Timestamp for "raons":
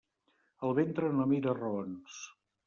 1.61-2.19